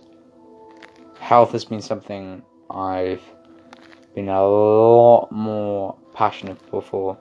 health 1.19 1.53
has 1.53 1.65
been 1.65 1.81
something 1.81 2.43
I've 2.71 3.23
been 4.15 4.29
a 4.29 4.47
lot 4.47 5.29
more 5.31 5.97
passionate 6.15 6.59
for 6.71 7.19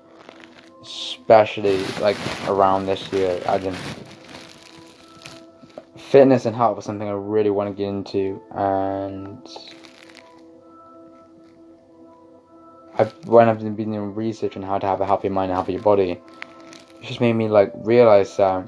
especially 0.83 1.83
like 2.01 2.17
around 2.47 2.85
this 2.85 3.11
year. 3.13 3.41
I 3.47 3.57
didn't. 3.57 3.77
Fitness 5.97 6.45
and 6.45 6.55
health 6.55 6.77
is 6.77 6.85
something 6.85 7.07
I 7.07 7.13
really 7.13 7.49
want 7.49 7.69
to 7.69 7.75
get 7.75 7.89
into, 7.89 8.39
and 8.51 9.47
I've, 12.99 13.13
when 13.25 13.49
I've 13.49 13.59
been 13.59 13.75
doing 13.75 14.13
research 14.13 14.55
on 14.55 14.61
how 14.61 14.77
to 14.77 14.85
have 14.85 15.01
a 15.01 15.05
healthy 15.05 15.29
mind 15.29 15.51
and 15.51 15.55
healthy 15.55 15.77
body, 15.77 16.11
it 16.11 16.21
just 17.01 17.19
made 17.19 17.33
me 17.33 17.47
like 17.47 17.71
realize 17.73 18.37
that 18.37 18.67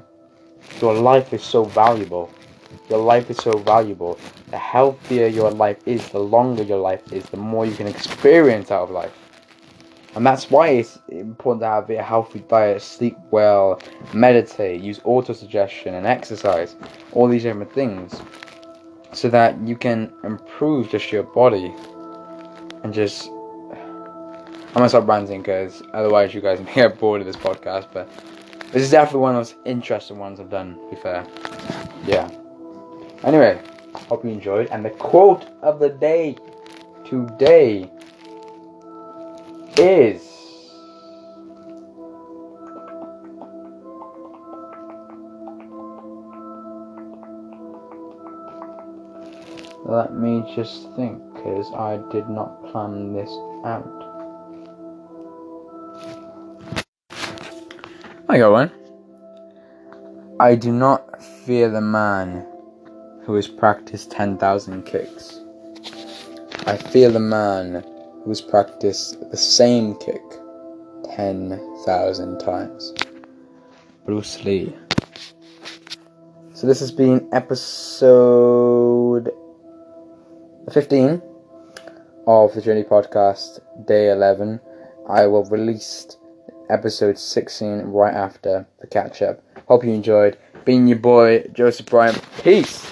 your 0.80 0.94
life 0.94 1.32
is 1.32 1.44
so 1.44 1.64
valuable. 1.64 2.30
Your 2.90 2.98
life 2.98 3.30
is 3.30 3.36
so 3.36 3.52
valuable. 3.58 4.18
The 4.50 4.58
healthier 4.58 5.28
your 5.28 5.50
life 5.50 5.78
is, 5.86 6.08
the 6.08 6.18
longer 6.18 6.64
your 6.64 6.78
life 6.78 7.12
is, 7.12 7.24
the 7.26 7.36
more 7.36 7.64
you 7.66 7.76
can 7.76 7.86
experience 7.86 8.72
out 8.72 8.84
of 8.84 8.90
life. 8.90 9.12
And 10.16 10.24
that's 10.24 10.50
why 10.50 10.68
it's 10.68 10.98
important 11.10 11.60
to 11.60 11.66
have 11.66 11.90
a 11.90 12.02
healthy 12.02 12.38
diet, 12.48 12.80
sleep 12.80 13.18
well, 13.30 13.78
meditate, 14.14 14.80
use 14.80 14.98
autosuggestion 15.00 15.92
and 15.92 16.06
exercise, 16.06 16.74
all 17.12 17.28
these 17.28 17.42
different 17.42 17.70
things, 17.70 18.18
so 19.12 19.28
that 19.28 19.60
you 19.60 19.76
can 19.76 20.10
improve 20.24 20.88
just 20.88 21.12
your 21.12 21.22
body 21.22 21.70
and 22.82 22.94
just. 22.94 23.28
I'm 23.28 24.80
gonna 24.80 24.88
stop 24.88 25.06
ranting 25.06 25.42
because 25.42 25.82
otherwise 25.92 26.32
you 26.32 26.40
guys 26.40 26.60
may 26.64 26.74
get 26.74 26.98
bored 26.98 27.20
of 27.20 27.26
this 27.26 27.36
podcast. 27.36 27.88
But 27.92 28.08
this 28.72 28.82
is 28.82 28.90
definitely 28.90 29.20
one 29.20 29.36
of 29.36 29.46
those 29.46 29.54
interesting 29.66 30.18
ones 30.18 30.40
I've 30.40 30.48
done. 30.48 30.76
To 30.76 30.90
be 30.90 30.96
fair, 30.96 31.26
yeah. 32.06 32.26
Anyway, 33.22 33.60
hope 34.08 34.24
you 34.24 34.30
enjoyed. 34.30 34.68
And 34.68 34.82
the 34.82 34.90
quote 34.90 35.44
of 35.60 35.78
the 35.78 35.90
day 35.90 36.36
today 37.04 37.90
is 39.78 40.22
let 49.84 50.14
me 50.14 50.42
just 50.54 50.94
think 50.96 51.22
because 51.34 51.72
I 51.74 51.98
did 52.10 52.28
not 52.28 52.64
plan 52.70 53.12
this 53.12 53.30
out. 53.64 53.86
I 58.28 58.38
got 58.38 58.52
one. 58.52 58.72
I 60.40 60.54
do 60.54 60.72
not 60.72 61.22
fear 61.22 61.70
the 61.70 61.80
man 61.80 62.46
who 63.24 63.34
has 63.34 63.46
practiced 63.46 64.10
10,000 64.10 64.84
kicks. 64.84 65.40
I 66.66 66.76
fear 66.76 67.10
the 67.10 67.20
man 67.20 67.84
who's 68.26 68.40
practiced 68.40 69.30
the 69.30 69.36
same 69.36 69.94
kick 69.98 70.20
10,000 71.14 72.38
times. 72.40 72.92
Bruce 74.04 74.44
Lee. 74.44 74.74
So 76.52 76.66
this 76.66 76.80
has 76.80 76.90
been 76.90 77.28
episode 77.32 79.30
15 80.72 81.22
of 82.26 82.52
the 82.52 82.60
Journey 82.60 82.82
Podcast, 82.82 83.60
day 83.86 84.10
11. 84.10 84.60
I 85.08 85.28
will 85.28 85.44
release 85.44 86.16
episode 86.68 87.16
16 87.18 87.82
right 87.82 88.12
after 88.12 88.66
the 88.80 88.88
catch 88.88 89.22
up. 89.22 89.40
Hope 89.68 89.84
you 89.84 89.92
enjoyed. 89.92 90.36
Being 90.64 90.88
your 90.88 90.98
boy, 90.98 91.44
Joseph 91.52 91.86
Bryant. 91.86 92.20
Peace! 92.42 92.90